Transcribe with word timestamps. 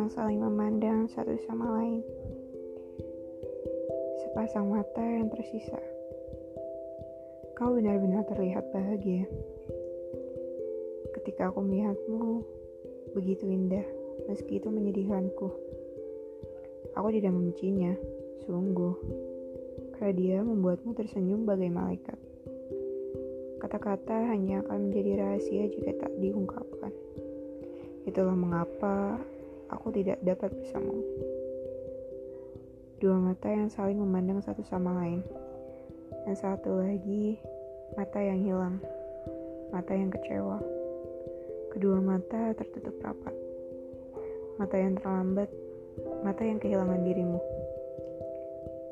yang 0.00 0.08
saling 0.16 0.40
memandang 0.40 1.04
satu 1.12 1.36
sama 1.44 1.76
lain. 1.76 2.00
Sepasang 4.24 4.72
mata 4.72 5.04
yang 5.04 5.28
tersisa. 5.28 5.76
Kau 7.52 7.76
benar-benar 7.76 8.24
terlihat 8.24 8.64
bahagia. 8.72 9.28
Ketika 11.20 11.52
aku 11.52 11.60
melihatmu, 11.60 12.40
begitu 13.12 13.44
indah, 13.44 13.84
meski 14.24 14.56
itu 14.56 14.72
menyedihkanku. 14.72 15.52
Aku 16.96 17.12
tidak 17.12 17.36
membencinya, 17.36 17.92
sungguh. 18.48 18.96
Karena 20.00 20.12
dia 20.16 20.38
membuatmu 20.40 20.96
tersenyum 20.96 21.44
bagai 21.44 21.68
malaikat. 21.68 22.16
Kata-kata 23.60 24.32
hanya 24.32 24.64
akan 24.64 24.88
menjadi 24.88 25.20
rahasia 25.20 25.68
jika 25.68 25.92
tak 26.00 26.12
diungkapkan. 26.24 26.88
Itulah 28.08 28.32
mengapa 28.32 29.20
aku 29.70 29.94
tidak 29.94 30.18
dapat 30.20 30.50
bersamamu. 30.52 31.02
Dua 33.00 33.16
mata 33.16 33.48
yang 33.48 33.72
saling 33.72 33.96
memandang 33.96 34.44
satu 34.44 34.60
sama 34.66 34.92
lain. 35.00 35.24
Yang 36.28 36.44
satu 36.44 36.82
lagi, 36.82 37.40
mata 37.96 38.20
yang 38.20 38.42
hilang. 38.42 38.76
Mata 39.72 39.94
yang 39.96 40.12
kecewa. 40.12 40.60
Kedua 41.72 42.02
mata 42.02 42.52
tertutup 42.58 42.98
rapat. 43.00 43.32
Mata 44.58 44.76
yang 44.76 44.98
terlambat, 44.98 45.48
mata 46.20 46.42
yang 46.44 46.60
kehilangan 46.60 47.00
dirimu. 47.06 47.40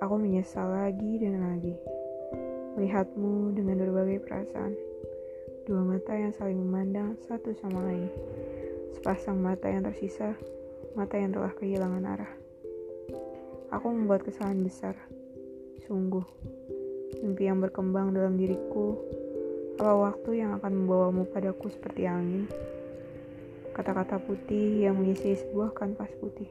Aku 0.00 0.16
menyesal 0.16 0.70
lagi 0.72 1.20
dan 1.20 1.36
lagi 1.44 1.76
melihatmu 2.80 3.52
dengan 3.52 3.76
berbagai 3.82 4.24
perasaan. 4.24 4.72
Dua 5.66 5.84
mata 5.84 6.16
yang 6.16 6.32
saling 6.34 6.58
memandang 6.58 7.18
satu 7.26 7.52
sama 7.58 7.82
lain. 7.84 8.08
Sepasang 8.96 9.38
mata 9.38 9.68
yang 9.68 9.86
tersisa, 9.86 10.34
mata 10.98 11.14
yang 11.14 11.30
telah 11.30 11.52
kehilangan 11.54 12.02
arah. 12.02 12.32
Aku 13.70 13.86
membuat 13.94 14.26
kesalahan 14.26 14.66
besar. 14.66 14.98
Sungguh, 15.86 16.26
mimpi 17.22 17.46
yang 17.46 17.62
berkembang 17.62 18.10
dalam 18.10 18.34
diriku. 18.34 18.98
Apa 19.78 19.94
waktu 20.10 20.42
yang 20.42 20.58
akan 20.58 20.72
membawamu 20.84 21.22
padaku 21.30 21.70
seperti 21.70 22.10
angin? 22.10 22.50
Kata-kata 23.70 24.18
putih 24.18 24.84
yang 24.84 24.98
mengisi 24.98 25.38
sebuah 25.38 25.72
kanvas 25.72 26.10
putih. 26.18 26.50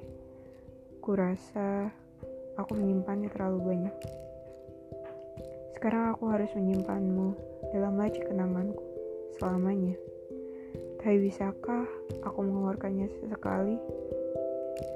Kurasa 1.03 1.91
aku 2.55 2.71
menyimpannya 2.79 3.27
terlalu 3.35 3.59
banyak. 3.75 3.95
Sekarang 5.75 6.15
aku 6.15 6.31
harus 6.31 6.49
menyimpanmu 6.55 7.35
dalam 7.75 7.99
laci 7.99 8.23
kenanganku 8.23 8.83
selamanya. 9.35 9.95
Tapi 10.99 11.15
bisakah 11.23 11.87
aku 12.27 12.39
mengeluarkannya 12.43 13.07
sesekali? 13.07 13.79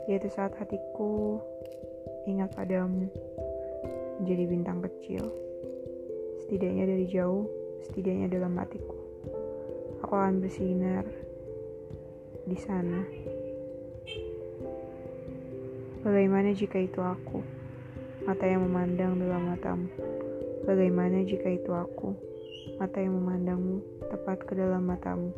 Yaitu 0.07 0.27
saat 0.31 0.55
hatiku 0.59 1.39
ingat 2.27 2.51
padamu 2.55 3.07
menjadi 4.19 4.43
bintang 4.47 4.79
kecil. 4.83 5.27
Setidaknya 6.43 6.85
dari 6.87 7.05
jauh, 7.07 7.47
setidaknya 7.87 8.27
dalam 8.31 8.55
hatiku. 8.59 8.95
Aku 10.03 10.13
akan 10.13 10.43
bersinar 10.43 11.07
di 12.43 12.57
sana. 12.59 13.01
Bagaimana 16.03 16.51
jika 16.51 16.83
itu 16.83 16.99
aku, 16.99 17.39
mata 18.27 18.43
yang 18.43 18.67
memandang 18.67 19.15
dalam 19.15 19.47
matamu? 19.47 19.87
Bagaimana 20.67 21.23
jika 21.23 21.47
itu 21.47 21.71
aku, 21.71 22.11
mata 22.75 22.99
yang 22.99 23.15
memandangmu 23.15 23.79
tepat 24.11 24.43
ke 24.43 24.55
dalam 24.55 24.83
matamu? 24.83 25.31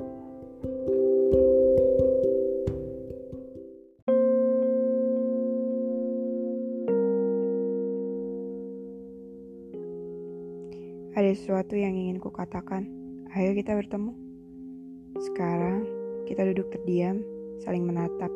Ada 11.16 11.32
sesuatu 11.32 11.80
yang 11.80 11.96
ingin 11.96 12.20
ku 12.20 12.28
katakan. 12.28 12.92
Ayo 13.32 13.56
kita 13.56 13.72
bertemu. 13.72 14.12
Sekarang 15.24 15.88
kita 16.28 16.44
duduk 16.52 16.68
terdiam, 16.76 17.24
saling 17.64 17.88
menatap, 17.88 18.28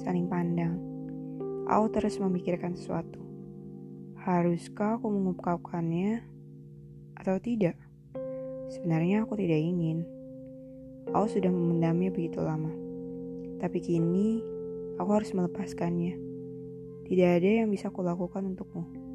saling 0.00 0.24
pandang. 0.24 0.80
Aku 1.68 1.92
terus 1.92 2.16
memikirkan 2.16 2.72
sesuatu. 2.72 3.20
Haruskah 4.16 4.96
aku 4.96 5.12
mengungkapkannya 5.12 6.24
atau 7.20 7.36
tidak? 7.36 7.76
Sebenarnya 8.72 9.28
aku 9.28 9.36
tidak 9.36 9.60
ingin. 9.60 10.08
Aku 11.12 11.28
sudah 11.28 11.52
memendamnya 11.52 12.08
begitu 12.08 12.40
lama. 12.40 12.72
Tapi 13.60 13.76
kini 13.84 14.40
aku 14.96 15.20
harus 15.20 15.36
melepaskannya. 15.36 16.16
Tidak 17.12 17.28
ada 17.28 17.50
yang 17.60 17.68
bisa 17.68 17.92
kulakukan 17.92 18.56
untukmu. 18.56 19.05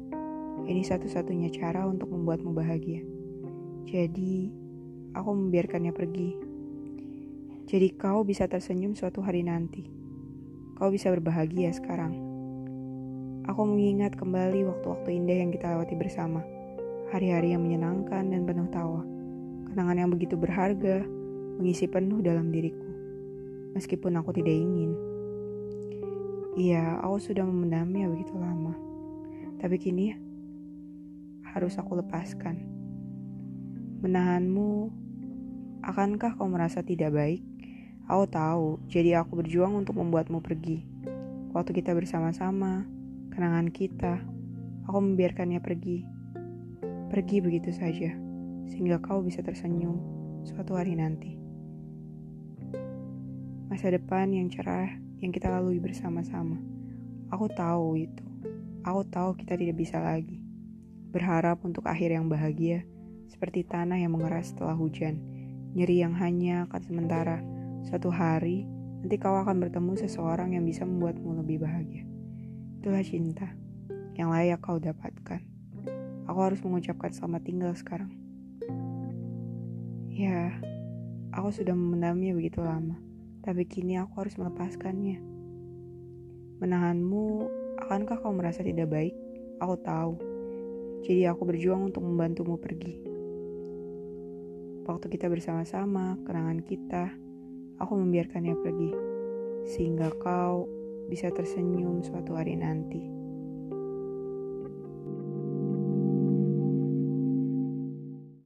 Ini 0.62 0.82
satu-satunya 0.86 1.50
cara 1.50 1.82
untuk 1.90 2.14
membuatmu 2.14 2.54
bahagia. 2.54 3.02
Jadi, 3.82 4.54
aku 5.10 5.30
membiarkannya 5.34 5.90
pergi. 5.90 6.30
Jadi 7.66 7.88
kau 7.98 8.22
bisa 8.22 8.46
tersenyum 8.46 8.94
suatu 8.94 9.18
hari 9.26 9.42
nanti. 9.42 9.82
Kau 10.78 10.94
bisa 10.94 11.10
berbahagia 11.10 11.74
sekarang. 11.74 12.14
Aku 13.50 13.66
mengingat 13.66 14.14
kembali 14.14 14.62
waktu-waktu 14.70 15.18
indah 15.18 15.36
yang 15.42 15.50
kita 15.50 15.66
lewati 15.74 15.98
bersama. 15.98 16.46
Hari-hari 17.10 17.58
yang 17.58 17.66
menyenangkan 17.66 18.30
dan 18.30 18.46
penuh 18.46 18.70
tawa. 18.70 19.02
Kenangan 19.66 19.98
yang 19.98 20.10
begitu 20.14 20.38
berharga, 20.38 21.02
mengisi 21.58 21.90
penuh 21.90 22.22
dalam 22.22 22.54
diriku. 22.54 22.86
Meskipun 23.74 24.14
aku 24.14 24.30
tidak 24.30 24.54
ingin. 24.54 24.94
Iya, 26.54 27.02
aku 27.02 27.18
sudah 27.18 27.42
memendamnya 27.42 28.06
begitu 28.12 28.36
lama. 28.38 28.78
Tapi 29.58 29.80
kini 29.80 30.31
harus 31.52 31.76
aku 31.76 32.00
lepaskan. 32.00 32.64
Menahanmu, 34.02 34.90
akankah 35.84 36.34
kau 36.34 36.48
merasa 36.48 36.82
tidak 36.82 37.14
baik? 37.14 37.44
Aku 38.10 38.26
tahu, 38.26 38.82
jadi 38.90 39.22
aku 39.22 39.38
berjuang 39.38 39.78
untuk 39.78 39.94
membuatmu 40.00 40.42
pergi. 40.42 40.82
Waktu 41.54 41.70
kita 41.76 41.94
bersama-sama, 41.94 42.82
kenangan 43.30 43.70
kita, 43.70 44.18
aku 44.88 44.98
membiarkannya 44.98 45.62
pergi. 45.62 46.02
Pergi 47.12 47.38
begitu 47.38 47.70
saja, 47.70 48.10
sehingga 48.66 48.98
kau 48.98 49.22
bisa 49.22 49.44
tersenyum 49.44 50.00
suatu 50.42 50.74
hari 50.74 50.98
nanti. 50.98 51.38
Masa 53.70 53.94
depan 53.94 54.34
yang 54.34 54.50
cerah 54.50 54.90
yang 55.22 55.30
kita 55.30 55.46
lalui 55.46 55.78
bersama-sama. 55.78 56.58
Aku 57.30 57.46
tahu 57.54 57.96
itu. 58.02 58.24
Aku 58.82 59.06
tahu 59.06 59.38
kita 59.38 59.54
tidak 59.54 59.78
bisa 59.78 60.02
lagi. 60.02 60.41
Berharap 61.12 61.60
untuk 61.62 61.84
akhir 61.84 62.16
yang 62.16 62.32
bahagia, 62.32 62.88
seperti 63.28 63.68
tanah 63.68 64.00
yang 64.00 64.16
mengeras 64.16 64.56
setelah 64.56 64.72
hujan. 64.72 65.20
Nyeri 65.76 66.00
yang 66.00 66.16
hanya 66.16 66.64
akan 66.68 66.80
sementara. 66.80 67.38
Suatu 67.84 68.08
hari, 68.08 68.64
nanti 69.04 69.20
kau 69.20 69.36
akan 69.36 69.60
bertemu 69.60 69.92
seseorang 70.00 70.56
yang 70.56 70.64
bisa 70.64 70.88
membuatmu 70.88 71.44
lebih 71.44 71.60
bahagia. 71.60 72.08
Itulah 72.80 73.04
cinta 73.04 73.52
yang 74.16 74.32
layak 74.32 74.64
kau 74.64 74.80
dapatkan. 74.80 75.44
Aku 76.32 76.38
harus 76.40 76.64
mengucapkan 76.64 77.12
selamat 77.12 77.42
tinggal 77.44 77.72
sekarang. 77.76 78.08
Ya, 80.12 80.54
aku 81.32 81.52
sudah 81.52 81.76
memendamnya 81.76 82.32
begitu 82.32 82.64
lama, 82.64 82.96
tapi 83.44 83.68
kini 83.68 84.00
aku 84.00 84.24
harus 84.24 84.36
melepaskannya. 84.40 85.20
Menahanmu, 86.62 87.24
akankah 87.84 88.22
kau 88.22 88.32
merasa 88.32 88.62
tidak 88.64 88.88
baik? 88.88 89.12
Aku 89.58 89.76
tahu. 89.82 90.31
Jadi 91.02 91.26
aku 91.26 91.42
berjuang 91.46 91.90
untuk 91.90 92.06
membantumu 92.06 92.58
pergi. 92.58 92.94
Waktu 94.82 95.06
kita 95.10 95.30
bersama-sama, 95.30 96.18
kenangan 96.26 96.62
kita, 96.62 97.04
aku 97.78 97.92
membiarkannya 97.98 98.54
pergi. 98.58 98.90
Sehingga 99.66 100.10
kau 100.18 100.66
bisa 101.06 101.30
tersenyum 101.30 102.02
suatu 102.02 102.34
hari 102.34 102.58
nanti. 102.58 103.21